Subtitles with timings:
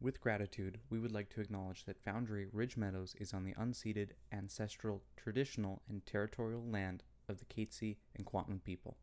[0.00, 4.10] With gratitude, we would like to acknowledge that Foundry Ridge Meadows is on the unceded,
[4.32, 8.96] ancestral, traditional, and territorial land of the Katzie and Kwantlen people.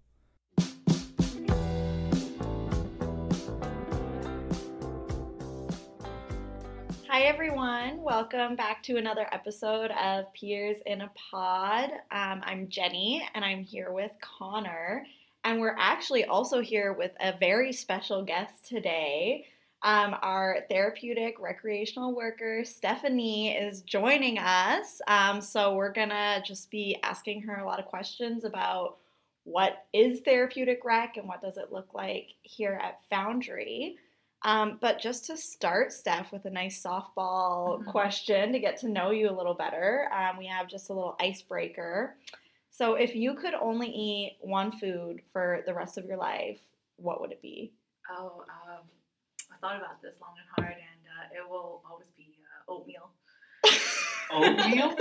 [7.08, 8.02] Hi, everyone.
[8.04, 11.90] Welcome back to another episode of Peers in a Pod.
[12.12, 15.06] Um, I'm Jenny, and I'm here with Connor.
[15.44, 19.48] And we're actually also here with a very special guest today.
[19.84, 25.02] Um, our therapeutic recreational worker, Stephanie, is joining us.
[25.08, 28.98] Um, so we're going to just be asking her a lot of questions about
[29.44, 33.98] what is therapeutic rec and what does it look like here at Foundry.
[34.44, 37.86] Um, but just to start, Steph, with a nice softball Mhm.
[37.88, 41.16] question to get to know you a little better, um, we have just a little
[41.20, 42.18] icebreaker.
[42.70, 46.60] So, if you could only eat one food for the rest of your life,
[46.98, 47.74] what would it be?
[48.10, 48.90] Oh, um,
[49.52, 52.36] I thought about this long and hard, and uh, it will always be
[52.68, 53.12] uh, oatmeal.
[54.34, 54.96] Oatmeal?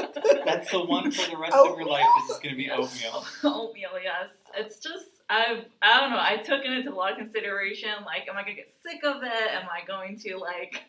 [0.45, 2.05] That's the one for the rest of your life.
[2.23, 3.25] This is going to be oatmeal.
[3.45, 4.31] oatmeal, yes.
[4.57, 6.19] It's just I I don't know.
[6.19, 7.91] I took it into a lot of consideration.
[8.05, 9.51] Like, am I gonna get sick of it?
[9.53, 10.83] Am I going to like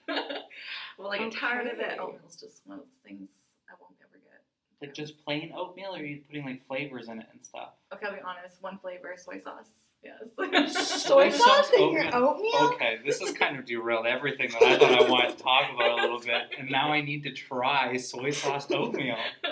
[0.98, 1.94] will I get tired of Okay.
[1.94, 2.00] it?
[2.00, 3.30] Oatmeal's just one of those things
[3.70, 4.42] I won't ever get.
[4.82, 7.74] Like just plain oatmeal, or are you putting like flavors in it and stuff?
[7.94, 8.56] Okay, I'll be honest.
[8.62, 9.70] One flavor, soy sauce.
[10.04, 10.74] Yes.
[10.74, 12.72] Soy Soy sauce sauce in your oatmeal?
[12.74, 15.92] Okay, this has kind of derailed everything that I thought I wanted to talk about
[16.00, 19.18] a little bit, and now I need to try soy sauce oatmeal.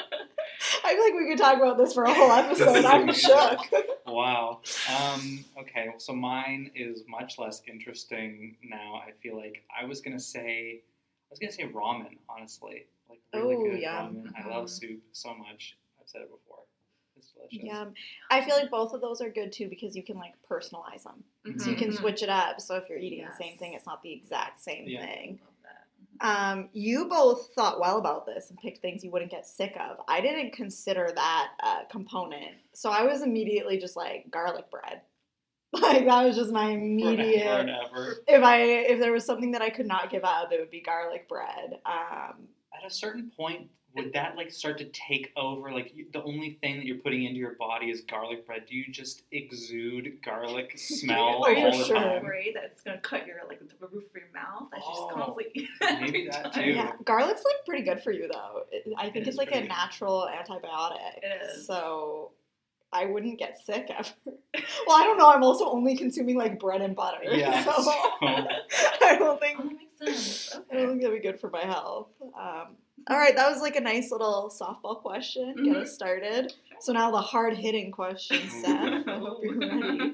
[0.83, 2.85] I feel like we could talk about this for a whole episode.
[2.85, 3.59] I'm shook.
[4.07, 4.61] Wow.
[4.89, 8.95] Um, okay, so mine is much less interesting now.
[9.07, 12.17] I feel like I was gonna say, I was gonna say ramen.
[12.27, 14.15] Honestly, like really Oh, good yum.
[14.25, 14.31] ramen.
[14.35, 14.69] I love Mhm.
[14.69, 15.77] soup so much.
[16.01, 16.48] I've said it before.
[17.19, 17.59] It's delicious.
[17.63, 17.85] Yeah,
[18.31, 21.23] I feel like both of those are good too because you can like personalize them.
[21.59, 21.97] So you can Mhm.
[21.99, 22.59] switch it up.
[22.61, 25.05] So if you're eating the same thing, it's not the exact same Yeah.
[25.05, 25.39] thing.
[26.21, 30.01] Um, you both thought well about this and picked things you wouldn't get sick of.
[30.09, 35.01] I didn't consider that uh, component, so I was immediately just like garlic bread.
[35.71, 37.45] Like that was just my Forever immediate.
[37.47, 38.23] and ever.
[38.27, 40.81] If I if there was something that I could not give up, it would be
[40.81, 41.79] garlic bread.
[41.85, 45.71] Um, At a certain point, would that like start to take over?
[45.71, 48.63] Like you, the only thing that you're putting into your body is garlic bread.
[48.69, 51.95] Do you just exude garlic smell all for the sure.
[51.95, 52.17] time?
[52.23, 54.67] afraid that it's gonna cut your like the roof of your mouth.
[54.71, 55.69] That's Oh, just constantly.
[56.01, 56.61] maybe that too.
[56.61, 58.63] yeah, garlic's like pretty good for you though.
[58.71, 59.73] It- I think It it's like a pretty good.
[59.73, 61.17] natural antibiotic.
[61.23, 61.65] It is.
[61.67, 62.31] So
[62.91, 64.09] I wouldn't get sick ever.
[64.87, 65.29] well, I don't know.
[65.29, 67.19] I'm also only consuming like bread and butter.
[67.23, 67.91] Yeah, So so-
[68.21, 70.17] I don't think Oh, that makes
[70.49, 70.55] sense.
[70.71, 70.87] I don't Okay.
[70.89, 72.07] think that'd be good for my health.
[73.09, 75.55] All right, that was like a nice little softball question.
[75.63, 75.81] Get Mhm.
[75.81, 76.53] us started.
[76.79, 79.07] So now the hard hitting question, Steph.
[79.07, 80.13] I hope you're ready.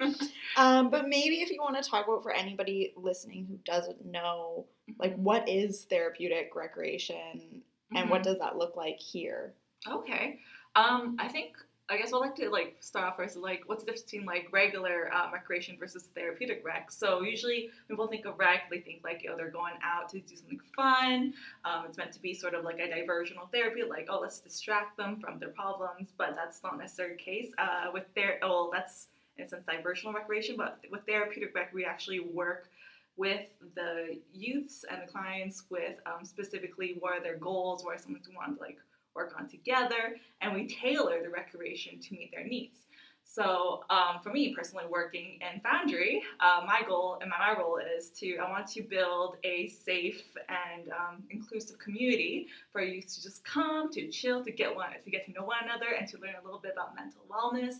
[0.55, 4.65] Um, but maybe if you want to talk about for anybody listening who doesn't know,
[4.97, 7.61] like what is therapeutic recreation
[7.93, 8.25] and what Mhm.
[8.25, 9.53] does that look like here?
[9.87, 10.39] Okay.
[10.75, 11.57] Um, I think
[11.87, 14.47] I guess I'd like to like start off first like what's the difference between like
[14.51, 16.91] regular um, recreation versus therapeutic rec.
[16.91, 20.19] So usually people think of rec, they think like you know they're going out to
[20.19, 21.33] do something fun.
[21.63, 24.97] Um, it's meant to be sort of like a diversional therapy, like oh let's distract
[24.97, 26.09] them from their problems.
[26.17, 27.51] But that's not necessarily the case.
[27.59, 29.07] Uh, with their well that's
[29.37, 32.69] in a sense diversional recreation, but with therapeutic rec we actually work
[33.15, 37.99] with the youths and the clients with um, specifically what are their goals, what are
[37.99, 38.79] something we want like
[39.15, 42.81] work on together, and we tailor the recreation to meet their needs.
[43.27, 48.11] So, um, for me personally, working in Foundry, uh, my goal and my, role is
[48.19, 53.43] to I want to build a safe and um, inclusive community for youth to just
[53.43, 56.35] come to chill, to get one, to get to know one another, and to learn
[56.39, 57.75] a little bit about mental wellness.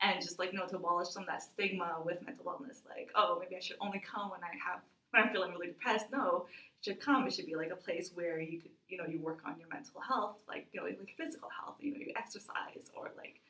[0.00, 3.10] And just like you know to abolish some of that stigma with mental wellness, like
[3.14, 6.06] oh maybe I should only come when I have when I'm feeling really depressed.
[6.12, 7.26] No, you should come.
[7.26, 9.68] It should be like a place where you could, you know, you work on your
[9.68, 11.76] mental health, like you know, like physical health.
[11.80, 13.40] You know, you exercise or like.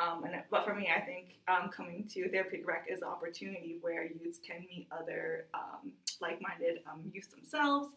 [0.00, 3.76] Um, and but for me, I think um, coming to therapeutic rec is an opportunity
[3.82, 7.92] where youths can meet other um, like-minded um, youths themselves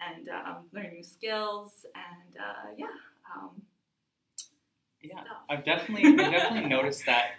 [0.00, 2.86] and um, learn new skills and uh, yeah.
[3.34, 3.50] Um,
[5.02, 5.26] Yeah, stuff.
[5.48, 7.32] I've definitely I've definitely noticed that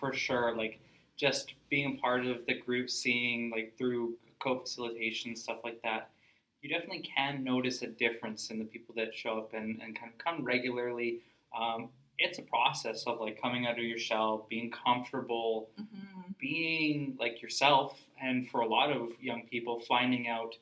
[0.00, 0.56] for sure.
[0.56, 0.80] Like
[1.16, 6.10] just being a part of the group, seeing like through co-facilitation stuff like that,
[6.62, 10.12] you definitely can notice a difference in the people that show up and, and kind
[10.12, 11.20] of come regularly.
[11.56, 11.88] Um,
[12.18, 16.38] it's a process of like coming out of your shell, being comfortable, mhm.
[16.38, 20.54] being like yourself, and for a lot of young people, finding out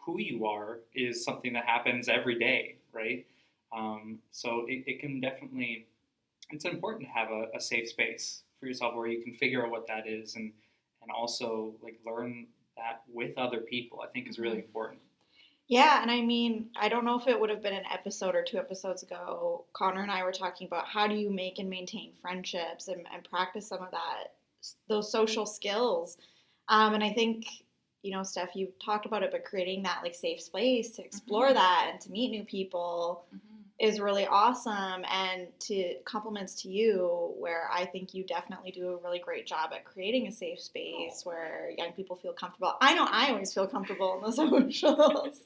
[0.00, 3.24] who you are is something that happens every day, right?
[3.72, 5.86] Um, so it, it can definitely,
[6.50, 9.70] it's important to have a, a safe space for yourself where you can figure out
[9.70, 10.52] what that is and
[11.00, 12.46] and also like learn
[12.76, 14.00] that with other people.
[14.00, 15.00] I think is really important.
[15.68, 18.42] Yeah, and I mean, I don't know if it would have been an episode or
[18.42, 19.66] two episodes ago.
[19.74, 23.22] Connor and I were talking about how do you make and maintain friendships and, and
[23.28, 24.32] practice some of that,
[24.88, 26.16] those social skills.
[26.68, 27.46] Um, and I think,
[28.02, 31.48] you know, Steph, you talked about it, but creating that like safe space to explore
[31.50, 31.54] Mhm.
[31.54, 33.26] that and to meet new people
[33.78, 35.04] is really awesome.
[35.08, 39.70] And to compliments to you, where I think you definitely do a really great job
[39.72, 42.74] at creating a safe space where young people feel comfortable.
[42.80, 44.32] I know I always feel comfortable in the
[44.72, 45.40] socials.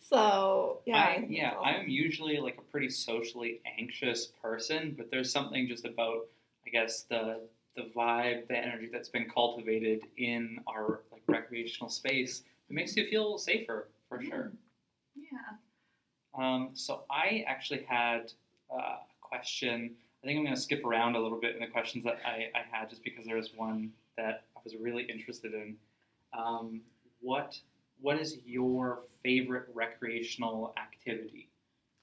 [0.00, 1.82] so yeah, I, yeah, awesome.
[1.82, 6.26] I'm usually like a pretty socially anxious person, but there's something just about,
[6.66, 7.40] I guess, the
[7.76, 12.42] the vibe, the energy that's been cultivated in our like recreational space.
[12.70, 14.44] It makes you feel safer for sure.
[14.44, 14.56] Mm.
[16.38, 16.54] Yeah.
[16.54, 18.32] Um, so I actually had
[18.72, 19.92] uh, a question.
[20.22, 22.48] I think I'm going to skip around a little bit in the questions that I,
[22.58, 25.76] I had, just because there was one that I was really interested in.
[26.36, 26.80] Um,
[27.20, 27.58] what
[28.00, 31.48] What is your favorite recreational activity?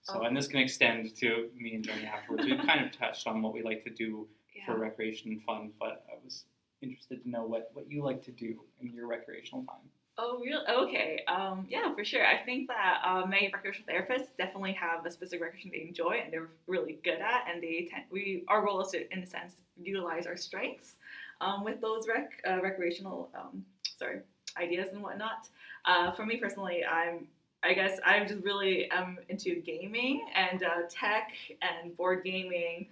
[0.04, 0.24] So, Oh.
[0.24, 2.45] and this can extend to me and Jenny afterwards.
[2.45, 4.27] We've kind of touched on what we like to do
[4.66, 6.45] for recreation and fun, but I was
[6.81, 9.89] interested to know what, what you like to do in your recreational time.
[10.24, 10.64] Oh, really?
[10.70, 11.24] Okay.
[11.28, 12.24] Um, yeah, for sure.
[12.24, 16.32] I think that uh, many recreational therapists definitely have a specific recreation they enjoy and
[16.32, 19.56] they're really good at, and they tend, we our role is to, in a sense,
[19.82, 20.94] utilize our strengths
[21.42, 23.66] um, with those rec, uh, recreational um,
[23.98, 24.20] sorry
[24.58, 25.50] ideas and whatnot.
[25.86, 27.26] Uh, for me personally, I'm
[27.64, 31.32] I guess I'm just really um, into gaming and uh, tech
[31.64, 32.88] and board gaming.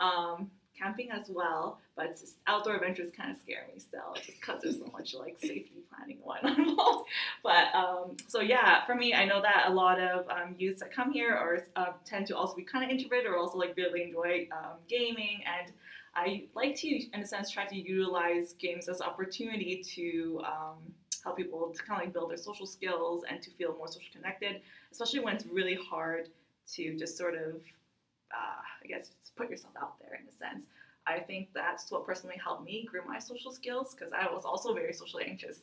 [0.00, 0.50] Um,
[0.82, 4.90] camping as well, but outdoor adventures kind of scare me still, just because there's so
[4.92, 7.08] much like safety planning and whatnot involved.
[7.42, 10.92] But um, so yeah, for me, I know that a lot of um, youths that
[10.92, 14.02] come here or uh, tend to also be kind of introverted or also like really
[14.02, 15.72] enjoy um, gaming, and
[16.14, 20.78] I like to, in a sense, try to utilize games as an opportunity to um,
[21.24, 24.10] help people to kind of like build their social skills and to feel more social
[24.12, 26.28] connected, especially when it's really hard
[26.74, 27.62] to just sort of
[28.32, 30.66] uh, I guess put yourself out there in a sense.
[31.06, 34.72] I think that's what personally helped me grow my social skills because I was also
[34.72, 35.58] very socially anxious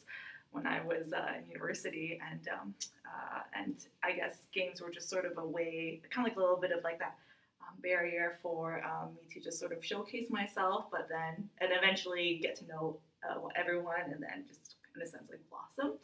[0.52, 2.74] when I was uh, in university, and um,
[3.06, 6.42] uh, and I guess games were just sort of a way, kind of like a
[6.42, 7.16] little bit of like that
[7.62, 12.40] um, barrier for um, me to just sort of showcase myself, but then and eventually
[12.42, 12.98] get to know
[13.30, 15.98] uh, everyone, and then just in a sense like blossom.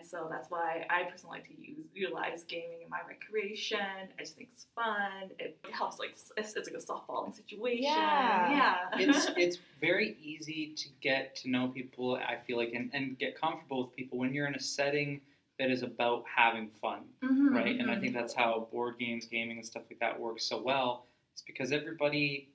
[0.00, 3.78] And so that's why I personally like to use utilize gaming in my recreation.
[3.78, 5.30] I just think it's fun.
[5.38, 7.82] It helps like it's, it's like a softballing situation.
[7.82, 8.50] Yeah.
[8.50, 8.76] yeah.
[8.94, 13.38] it's it's very easy to get to know people i feel like and, and get
[13.40, 15.20] comfortable with people when you're in a setting
[15.58, 18.00] that is about having fun Mhm, right and i mhm.
[18.00, 21.72] think that's how board games gaming and stuff like that works so well it's because
[21.72, 22.50] everybody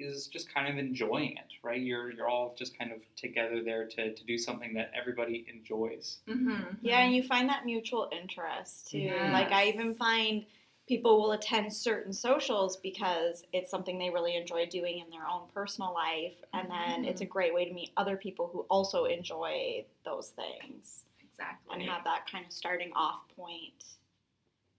[0.00, 3.86] is just kind of enjoying it right you're you're all just kind of together there
[3.86, 7.04] to, to do something that everybody enjoys Mhm, Yeah, mhm.
[7.06, 8.98] and you find that mutual interest too.
[8.98, 9.32] Yes.
[9.32, 10.44] Like I even find
[10.88, 15.42] people will attend certain socials because it's something they really enjoy doing in their own
[15.54, 19.84] personal life, and then it's a great way to meet other people who also enjoy
[20.04, 21.74] those things exactly.
[21.74, 23.84] and have that kind of starting off point.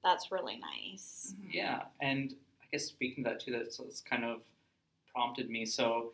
[0.03, 1.35] That's really nice.
[1.39, 1.53] Mhm.
[1.53, 4.41] Yeah, and I guess speaking of that too, that's, that's kind of
[5.13, 5.65] prompted me.
[5.65, 6.13] So,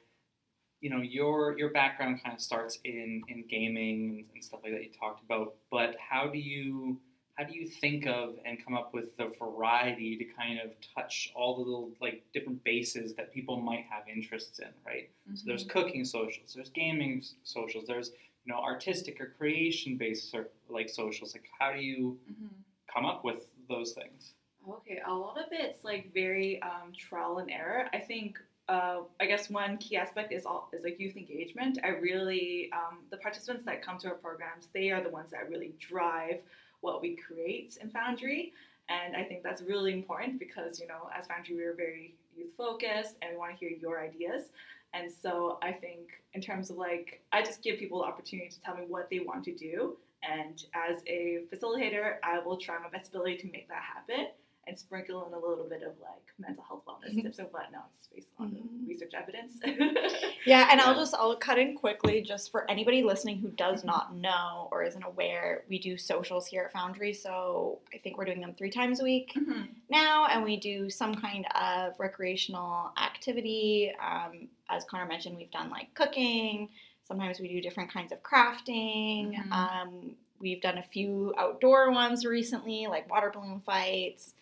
[0.82, 4.84] you know, your your background kind of starts in in gaming and stuff like that
[4.84, 5.56] you talked about.
[5.72, 7.00] But how do you
[7.38, 11.32] how do you think of and come up with the variety to kind of touch
[11.36, 15.10] all the little like different bases that people might have interests in, right?
[15.36, 15.70] So there's Mhm.
[15.70, 18.10] cooking socials, there's gaming socials, there's
[18.46, 20.36] you know artistic or creation based
[20.70, 21.34] like socials.
[21.34, 22.50] Like how do you Mhm.
[22.88, 24.34] come up with those things?
[24.68, 27.90] Okay, a lot of it's like very um, trial and error.
[27.94, 28.38] I think,
[28.70, 31.80] uh, I guess one key aspect is all is like youth engagement.
[31.84, 35.50] I really, um, the participants that come to our programs, they are the ones that
[35.50, 36.40] really drive
[36.82, 38.54] what we create in Foundry,
[38.90, 43.16] and I think that's really important because you know, as Foundry, we're very youth focused
[43.22, 44.50] and we want to hear your ideas.
[44.94, 48.62] And so I think in terms of like, I just give people the opportunity to
[48.62, 49.98] tell me what they want to do.
[50.24, 54.28] And as a facilitator, I will try my best ability to make that happen
[54.68, 58.28] and sprinkle in a little bit of like mental health wellness tips and whatnot based
[58.40, 58.88] on Mhm.
[58.88, 59.60] research evidence.
[60.46, 64.16] Yeah, and I'll just I'll cut in quickly just for anybody listening who does not
[64.16, 67.14] know or isn't aware, we do socials here at Foundry.
[67.14, 69.68] So I think we're doing them three times a week Mhm.
[69.90, 73.94] now, and we do some kind of recreational activity.
[74.00, 76.70] Um, as Connor mentioned, we've done like cooking.
[77.04, 79.36] Sometimes we do different kinds of crafting.
[79.36, 79.52] Mhm.
[79.52, 84.34] Um, we've done a few outdoor ones recently, like water balloon fights,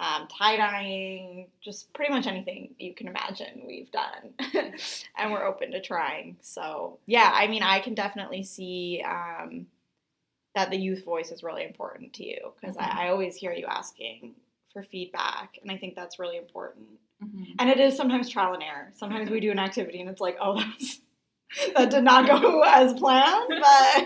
[0.00, 4.32] um, tie dyeing, just pretty much anything you can imagine we've done.
[5.18, 6.36] and we're open to trying.
[6.40, 9.04] So, yeah, I mean, I can definitely see.
[9.06, 9.66] Um,
[10.56, 12.82] that the youth voice is really important to you because Mhm.
[12.82, 14.34] I, I always hear you asking
[14.72, 16.88] for feedback and I think that's really important.
[17.22, 17.54] Mhm.
[17.60, 18.90] And it is sometimes trial and error.
[18.94, 21.00] Sometimes we do an activity and it's like, oh, that was
[21.76, 24.04] that did not go as planned, but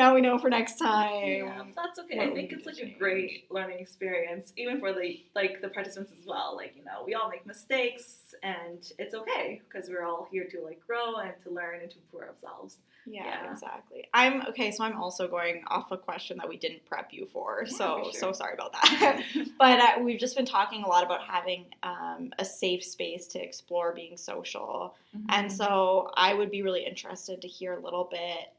[0.00, 1.24] now we know for next time.
[1.24, 2.18] Yeah, that's okay.
[2.18, 6.12] what I think it's like a great learning experience, even for the like the participants
[6.18, 6.54] as well.
[6.56, 10.60] Like you know, we all make mistakes, and it's okay because we're all here to
[10.62, 12.78] like grow and to learn and to improve ourselves.
[13.06, 13.52] Yeah, Yeah.
[13.52, 14.08] exactly.
[14.14, 17.64] I'm okay, so I'm also going off a question that we didn't prep you for.
[17.66, 19.22] Yeah, so for so sorry about that.
[19.58, 23.42] but uh, we've just been talking a lot about having um, a safe space to
[23.42, 24.94] explore being social.
[25.16, 25.26] Mm-hmm.
[25.30, 28.52] And so I would be really interested to hear a little bit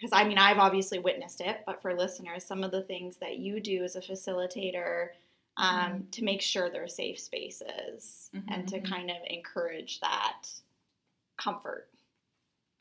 [0.00, 3.38] because I mean I've obviously witnessed it, but for listeners, some of the things that
[3.38, 5.10] you do as a facilitator
[5.56, 8.84] um, to make sure they're safe spaces and to Mhm.
[8.88, 10.44] kind of encourage that
[11.38, 11.88] comfort.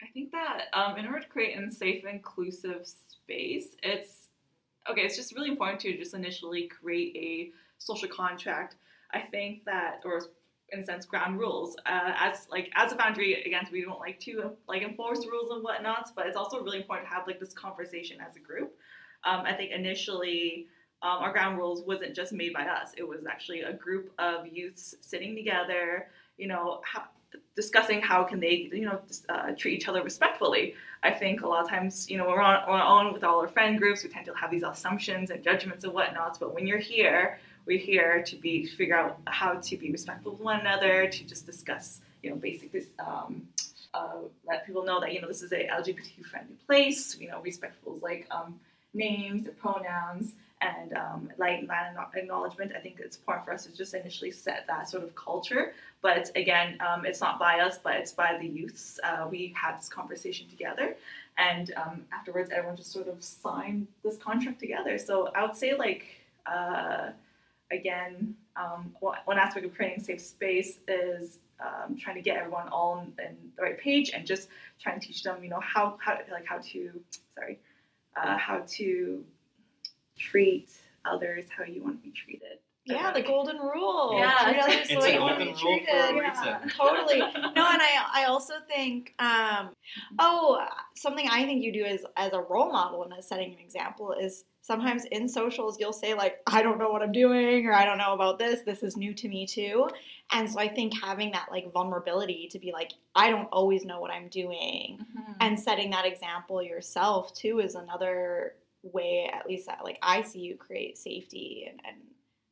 [0.01, 4.29] I think that um, in order to create a safe, inclusive space, it's
[4.89, 5.01] okay.
[5.01, 8.75] It's just really important to just initially create a social contract.
[9.13, 10.21] I think that, or
[10.71, 11.75] in a sense, ground rules.
[11.85, 15.63] Uh, as like as a foundry, again, we don't like to like enforce rules and
[15.63, 18.75] whatnot, but it's also really important to have like this conversation as a group.
[19.23, 20.67] Um, I think initially.
[21.01, 22.91] Um, our ground rules wasn't just made by us.
[22.97, 26.81] It was actually a group of youths sitting together, you know,
[27.55, 28.99] discussing how can they, you know,
[29.29, 30.75] uh, treat each other respectfully.
[31.03, 33.23] I think a lot of times, you know, we're on, we're on our own with
[33.23, 34.03] all our friend groups.
[34.03, 36.37] We tend to have these assumptions and judgments and whatnots.
[36.37, 40.39] But when you're here, we're here to be figure out how to be respectful of
[40.39, 42.87] one another, to just discuss, you know, basic this.
[42.97, 43.47] Um,
[43.93, 47.15] uh, let people know that you know this is a LGBT friendly place.
[47.19, 48.59] You know, respectful like um,
[48.95, 51.69] names and pronouns and um, land
[52.15, 52.71] acknowledgement.
[52.75, 55.73] I think it's important for us to just initially set that sort of culture.
[56.01, 58.99] But again, um, it's not by us, but it's by the youths.
[59.03, 60.95] Uh, we had this conversation together,
[61.37, 64.97] and um, afterwards, everyone just sort of signed this contract together.
[64.97, 66.07] So I would say, like,
[66.47, 67.09] uh,
[67.71, 72.91] again, um, one aspect of creating safe space is um, trying to get everyone all
[72.99, 74.49] on in the right page and just
[74.79, 76.91] trying to teach them, you know, how how like how to
[77.35, 77.59] sorry,
[78.15, 79.23] uh, how to
[80.17, 80.69] treat
[81.05, 82.59] others how you want to be treated.
[82.85, 84.15] Yeah, the golden rule.
[84.17, 86.29] Yeah, Treat it's- others It's way a you want to golden rule for a treated.
[86.29, 86.69] reason.
[86.77, 87.19] totally.
[87.19, 89.69] No, and I I also think um,
[90.17, 93.59] oh something I think you do as as a role model and as setting an
[93.59, 97.73] example is sometimes in socials you'll say like I don't know what I'm doing or
[97.73, 99.87] I don't know about this this is new to me too
[100.31, 103.99] and so I think having that like vulnerability to be like I don't always know
[103.99, 105.31] what I'm doing Mm-hmm.
[105.41, 110.39] and setting that example yourself too is another way at least that like I see
[110.39, 111.97] you create safety and, and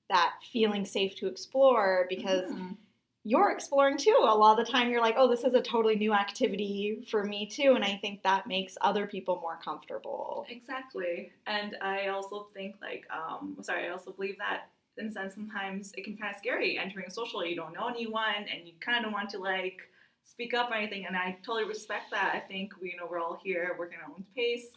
[0.09, 2.77] that feeling safe to explore because Mhm.
[3.23, 4.15] you're exploring too.
[4.21, 7.25] A lot of the time, you're like, oh, this is a totally new activity for
[7.25, 7.73] me too.
[7.73, 10.45] And I think that makes other people more comfortable.
[10.49, 11.33] Exactly.
[11.45, 15.93] And I also think like um sorry, I also believe that in a sense sometimes
[15.97, 18.73] it can be kind of scary entering a social you don't know anyone and you
[18.79, 19.77] kind of want to like
[20.23, 22.33] speak up or anything and I totally respect that.
[22.33, 24.69] I think we you know we're all here working at our own pace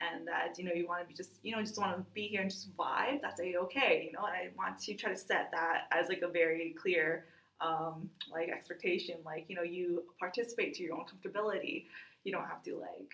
[0.00, 2.26] and that you know you want to be just you know just want to be
[2.28, 5.16] here and just vibe that's a okay you know and I want to try to
[5.16, 7.24] set that as like a very clear
[7.60, 11.86] um like expectation like you know you participate to your own comfortability
[12.24, 13.12] you don't have to like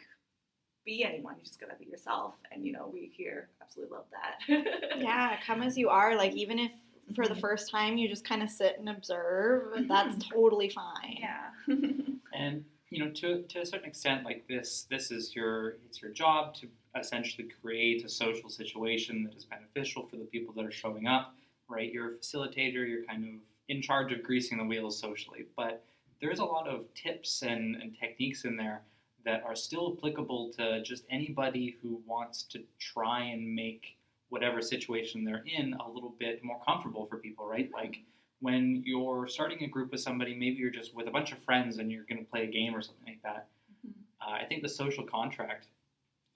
[0.85, 1.37] be anyone.
[1.39, 2.35] You just gotta be yourself.
[2.51, 4.99] And you know, we here absolutely love that.
[4.99, 6.17] Yeah, come as you are.
[6.17, 6.73] Like, even if
[7.15, 7.41] for the Mhm.
[7.41, 11.19] first time you just kind of sit and observe, that's totally fine.
[11.21, 11.51] Yeah.
[12.35, 16.11] and you know to, to a certain extent like this this is your it's your
[16.11, 16.69] job to
[17.01, 21.35] essentially create a social situation that is beneficial for the people that are showing up
[21.69, 21.91] right?
[21.91, 23.31] You're a facilitator you're kind of
[23.69, 25.83] in charge of greasing the wheels socially but
[26.21, 28.83] there's a lot of tips and, and techniques in there
[29.25, 33.97] that are still applicable to just anybody who wants to try and make
[34.29, 37.71] whatever situation they're in a little bit more comfortable for people right?
[37.73, 38.01] Like
[38.43, 41.79] when you're starting a group with somebody, maybe you're just with a bunch of friends
[41.79, 43.47] and you're going to play a game or something like that.
[43.87, 43.93] Mhm.
[44.21, 45.69] Uh, I think the social contract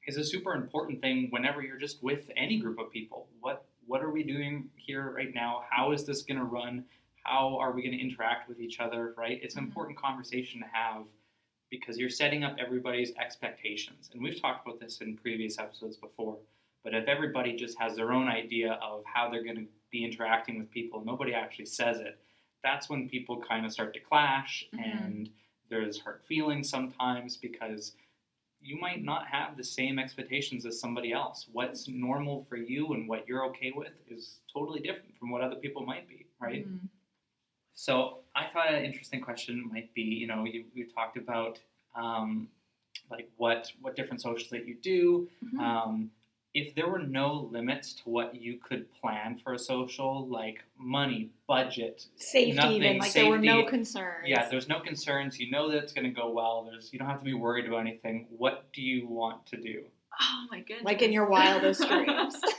[0.06, 3.28] is a super important thing whenever you're just with any group of people.
[3.40, 5.64] What what are we doing here right now?
[5.70, 6.84] How is this going to run?
[7.22, 9.14] How are we going to interact with each other?
[9.16, 9.40] Right?
[9.42, 9.68] It's an Mhm.
[9.68, 11.04] important conversation to have
[11.70, 14.10] because you're setting up everybody's expectations.
[14.12, 16.38] And we've talked about this in previous episodes before.
[16.82, 20.58] But if everybody just has their own idea of how they're going to be interacting
[20.58, 22.18] with people, nobody actually says it,
[22.62, 25.02] that's when people kind of start to clash Mhm.
[25.02, 25.30] and
[25.68, 27.96] there's hurt feelings sometimes because
[28.60, 31.38] you might not have the same expectations as somebody else.
[31.52, 35.56] What's normal for you and what you're okay with is totally different from what other
[35.56, 36.66] people might be, right?
[36.66, 36.88] Mhm.
[37.74, 41.60] So I thought an interesting question might be, you know, you, you talked about
[41.94, 42.48] um,
[43.10, 45.28] like what what different socials that you do.
[45.44, 45.58] Mhm.
[45.60, 46.10] Um,
[46.58, 51.30] if there were no limits to what you could plan for a social, like money,
[51.46, 54.24] budget, Safety, nothing, even like there were no concerns.
[54.26, 55.38] yeah, there's no concerns.
[55.38, 56.66] You know that it's going to go well.
[56.70, 58.26] There's you don't have to be worried about anything.
[58.30, 59.84] What do you want to do?
[60.18, 60.84] Oh my goodness.
[60.84, 62.40] like in your wildest dreams.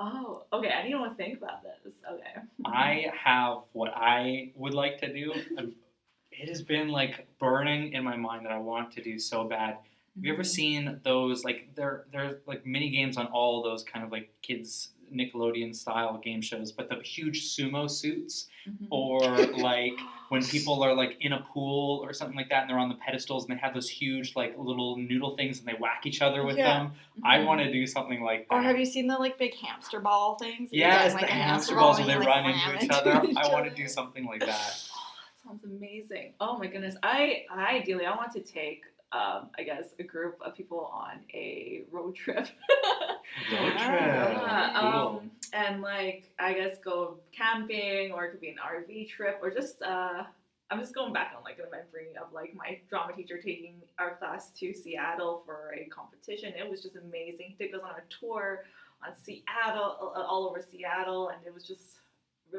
[0.00, 0.70] Oh, okay.
[0.70, 1.94] I didn't want to think about this.
[2.08, 2.46] Okay.
[2.64, 5.32] I have what I would like to do.
[5.56, 5.72] and
[6.30, 9.78] It has been like burning in my mind that I want to do so bad.
[10.16, 14.04] Have you ever seen those like there there's like mini games on all those kind
[14.04, 18.88] of like kids Nickelodeon style game shows, but the huge sumo suits Mhm.
[18.90, 19.20] or
[19.56, 19.94] like
[20.28, 22.96] when people are like in a pool or something like that and they're on the
[22.96, 26.44] pedestals and they have those huge like little noodle things and they whack each other
[26.44, 26.80] with Yeah.
[26.80, 26.92] them.
[27.24, 27.46] I Mhm.
[27.46, 28.54] want to do something like that.
[28.54, 30.68] or have you seen the like big hamster ball things?
[30.72, 33.12] Yes, the like, a hamster ball balls where they like, run into each other.
[33.38, 34.74] I want to do something like that.
[34.94, 36.34] Oh, that sounds amazing.
[36.40, 36.96] Oh my goodness.
[37.02, 41.20] I, I ideally I want to take um, I guess a group of people on
[41.32, 42.46] a road trip.
[43.52, 43.80] Road trip.
[43.80, 44.90] Yeah, Cool.
[44.90, 49.50] um, and like I guess go camping or it could be an RV trip or
[49.50, 50.24] just uh
[50.70, 54.16] I'm just going back on like a memory of like my drama teacher taking our
[54.16, 56.52] class to Seattle for a competition.
[56.58, 57.54] It was just amazing.
[57.56, 58.64] He took us on a tour
[59.06, 62.00] on Seattle, all over Seattle, and it was just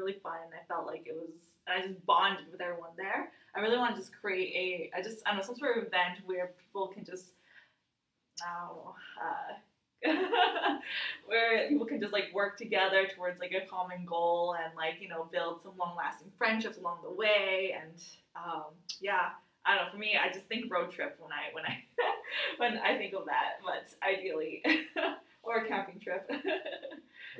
[0.00, 0.38] really fun.
[0.44, 1.38] And I felt like it was,
[1.68, 3.30] I just bonded with everyone there.
[3.54, 5.84] I really want to just create a, I just, I don't know, some sort of
[5.84, 7.32] event where people can just,
[8.40, 9.54] know, uh,
[11.26, 15.08] where people can just like work together towards like a common goal and like you
[15.08, 18.02] know build some long lasting friendships along the way and
[18.34, 18.64] um,
[19.00, 21.84] yeah I don't know for me I just think road trip when I when I
[22.56, 24.62] when I think of that but ideally
[25.42, 26.30] or a camping trip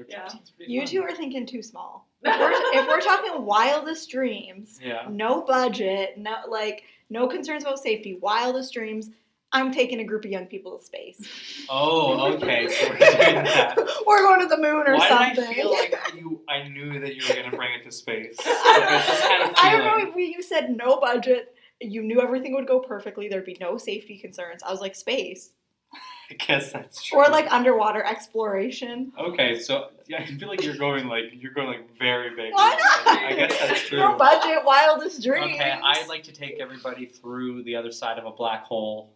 [0.09, 0.21] Yeah.
[0.21, 0.89] trip sounds pretty You fun.
[0.89, 2.07] two are thinking too small.
[2.23, 5.07] If we're, if we're talking wildest dreams, Yeah.
[5.09, 9.11] no budget, no like no concerns about safety, wildest dreams.
[9.53, 11.19] I'm taking a group of young people to space.
[11.69, 12.69] Oh, okay.
[12.69, 13.09] So we're doing
[13.45, 13.77] that.
[14.07, 15.35] We're going to the moon or Why something.
[15.37, 16.41] did I feel like you?
[16.49, 18.37] I knew that you were gonna bring it to space.
[18.39, 19.55] Like, I just had a feeling.
[19.57, 21.55] I don't know if you said no budget.
[21.81, 23.29] You knew everything would go perfectly.
[23.29, 24.63] There'd be no safety concerns.
[24.63, 25.53] I was like space
[26.31, 27.19] I guess that's true.
[27.19, 29.13] or like underwater exploration.
[29.19, 32.53] Okay, so yeah, I feel like you're going like you're going like very big.
[32.55, 32.71] Why
[33.05, 33.19] not?
[33.25, 33.99] I guess that's true.
[33.99, 35.55] No budget, wildest dreams.
[35.57, 39.13] Okay, I'd like to take everybody through the other side of a black hole.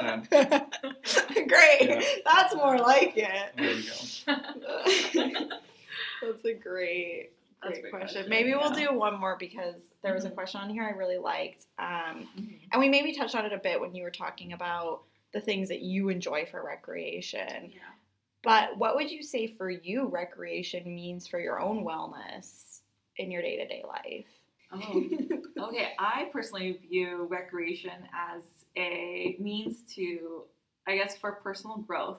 [0.00, 1.80] Um, Great.
[1.82, 2.02] Yeah.
[2.24, 3.52] That's more like it.
[3.56, 5.56] there you go.
[6.22, 7.30] That's a great,
[7.62, 7.90] That's great a great question.
[7.90, 10.34] question, Maybe we'll do one more because there was a Mhm.
[10.34, 11.66] question on here I really liked.
[11.78, 12.58] Um, Mhm.
[12.72, 15.68] and we maybe touched on it a bit when you were talking about the things
[15.68, 17.70] that you enjoy for recreation.
[17.70, 17.80] yeah.
[18.44, 22.80] But what would you say for you recreation means for your own wellness
[23.16, 24.26] in your day to day life?
[24.72, 25.04] Oh,
[25.68, 25.92] okay.
[25.98, 28.44] I personally view recreation as
[28.76, 30.44] a means to,
[30.86, 32.18] I guess, for personal growth.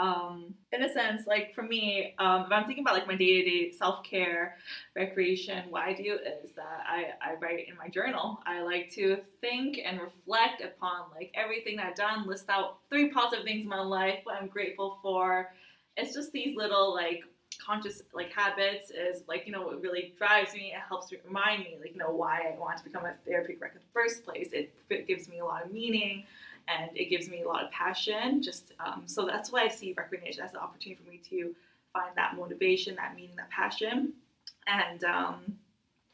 [0.00, 3.42] Um, in a sense, like for me, um, if I'm thinking about like my day
[3.42, 4.56] to day self care,
[4.96, 8.40] recreation, what I do is that I, I write in my journal.
[8.46, 13.10] I like to think and reflect upon like everything that I've done, list out three
[13.10, 15.52] positive things in my life, what I'm grateful for.
[15.98, 17.22] It's just these little like
[17.64, 21.76] conscious like habits is like you know what really drives me it helps remind me
[21.80, 24.50] like you know why i want to become a therapeutic rec in the first place.
[24.52, 26.24] It, it gives me a lot of meaning
[26.68, 29.92] and it gives me a lot of passion just um, so that's why i see
[29.96, 31.54] recreation as an opportunity for me to
[31.92, 34.12] find that motivation that meaning that passion.
[34.66, 35.58] And um,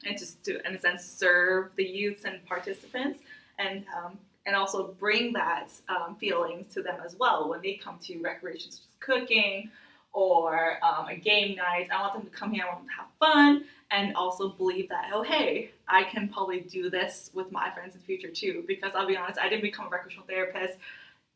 [0.04, 3.20] and just to in a sense serve the youths and participants
[3.58, 7.98] and um, and also bring that um, feelings to them as well when they come
[8.04, 9.70] to recreation such as cooking
[10.16, 11.88] or um, a game night.
[11.94, 14.88] I want them to come here, I want them to have fun, and also believe
[14.88, 18.64] that, oh, hey, I can probably do this with my friends in the future too.
[18.66, 20.78] Because I'll be honest, I didn't become a recreational therapist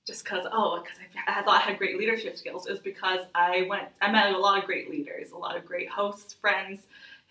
[0.06, 0.96] just because, oh, because
[1.28, 2.66] I, I thought I had great leadership skills.
[2.66, 5.66] It was because I went, I met a lot of great leaders, a lot of
[5.66, 6.80] great hosts, friends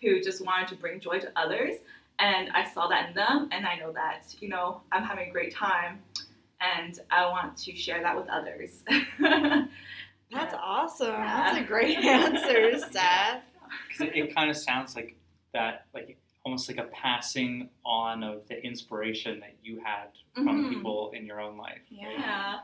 [0.04, 1.78] who just wanted to bring joy to others.
[2.20, 5.32] And I saw that in them, and I know that, you know, I'm having a
[5.32, 6.00] great time,
[6.62, 8.84] and I want to share that with others.
[10.32, 11.08] That's awesome.
[11.12, 11.52] Yeah.
[11.54, 13.42] That's a great answer, Steph.
[13.88, 15.15] Because it, it kind of sounds like
[15.54, 20.70] that, like almost like a passing on of the inspiration that you had from Mhm.
[20.70, 21.82] people in your own life.
[21.89, 22.60] Yeah.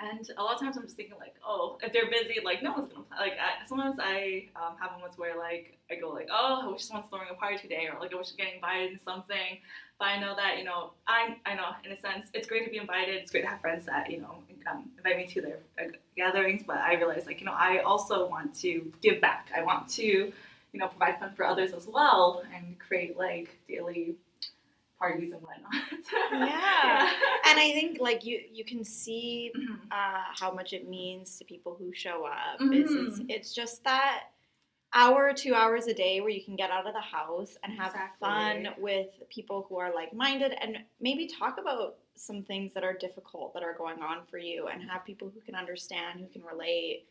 [0.00, 2.70] And a lot of times I'm just thinking like, oh, if they're busy, like no
[2.72, 3.18] one's gonna play.
[3.18, 6.84] Like I, sometimes I um, have moments where like I go like, oh, I wish
[6.84, 9.58] someone's throwing a party today, or like I wish I'm getting invited to something.
[9.98, 12.70] But I know that you know, I I know in a sense it's great to
[12.70, 13.16] be invited.
[13.16, 14.36] It's great to have friends that you know
[14.70, 15.88] um, invite me to their uh,
[16.22, 16.62] gatherings.
[16.70, 18.70] But I realized like you know I also want to
[19.02, 19.42] give back.
[19.56, 20.04] I want to
[20.72, 24.16] you know provide fun for others as well and create like daily
[24.98, 25.72] parties and whatnot.
[26.32, 27.10] Yeah.
[27.48, 29.78] And I think like you you can see Mhm.
[29.90, 32.56] uh, how much it means to people who show up.
[32.60, 33.26] It's, it's, Mhm.
[33.34, 34.24] it's just that
[34.94, 37.92] hour, two hours a day where you can get out of the house and have
[37.94, 38.18] Exactly.
[38.26, 42.92] fun with people who are like minded and maybe talk about some things that are
[42.94, 46.42] difficult that are going on for you and have people who can understand, who can
[46.42, 47.06] relate.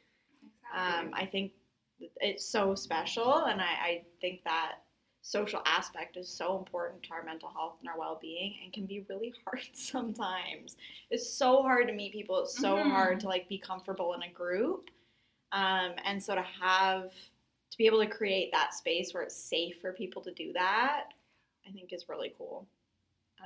[0.76, 1.54] Um, I think
[2.00, 4.76] it's so special, and I, I think that
[5.22, 9.06] social aspect is so important to our mental health and our well-being and can be
[9.10, 10.78] really hard sometimes.
[11.10, 12.39] It's so hard to meet people.
[12.43, 12.91] It's so Mhm.
[12.91, 14.89] hard to like be comfortable in a group.
[15.52, 17.12] Um, and so to have
[17.72, 21.10] to be able to create that space where it's safe for people to do that
[21.67, 22.65] i think is really cool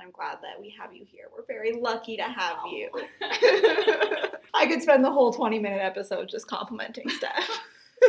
[0.00, 2.88] i'm glad that we have you here we're very lucky to have you
[4.54, 7.48] I could spend the whole 20 minute episode just complimenting Steph.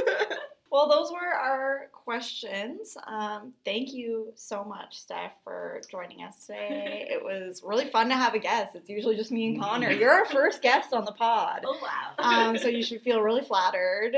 [0.71, 2.97] well, those were our questions.
[3.07, 7.07] Um, thank you so much, Steph, for joining us today.
[7.13, 8.75] It was really fun to have a guest.
[8.75, 9.91] It's usually just me and Connor.
[9.91, 11.63] You're our first guest on the pod.
[11.65, 12.49] Oh wow.
[12.49, 14.15] Um, so you should feel really flattered.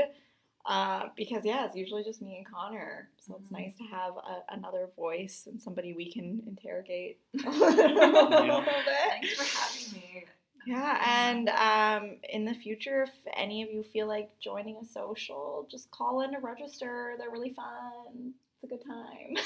[0.66, 3.52] Uh, because yeah, it's usually just me and Connor, so it's Mhm.
[3.52, 7.94] nice to have a, another voice and somebody we can interrogate a Yeah.
[8.00, 8.30] little
[8.62, 8.64] bit.
[9.08, 10.24] Thanks for having me.
[10.66, 15.68] Yeah, and um, in the future, if any of you feel like joining a social,
[15.70, 17.14] just call in to register.
[17.18, 18.34] They're really fun.
[18.56, 19.36] It's a good time.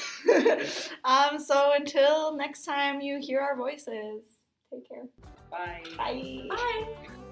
[1.33, 4.23] um, so until next time you hear our voices,
[4.73, 5.03] take care.
[5.51, 5.83] Bye.
[5.97, 6.47] Bye.
[6.49, 7.27] Bye.